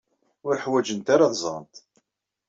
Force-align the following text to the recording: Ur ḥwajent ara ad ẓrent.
Ur 0.47 0.55
ḥwajent 0.63 1.07
ara 1.13 1.23
ad 1.27 1.33
ẓrent. 1.43 1.75